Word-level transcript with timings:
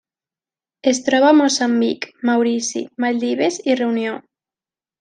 Es 0.91 1.01
troba 1.09 1.27
a 1.31 1.35
Moçambic, 1.41 2.07
Maurici, 2.31 2.83
Maldives 3.07 3.61
i 3.73 3.77
Reunió. 3.83 4.19